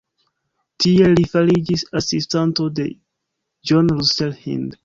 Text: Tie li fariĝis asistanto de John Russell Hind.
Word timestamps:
Tie 0.85 1.09
li 1.11 1.25
fariĝis 1.33 1.83
asistanto 2.03 2.65
de 2.81 2.89
John 3.73 3.95
Russell 4.01 4.37
Hind. 4.43 4.77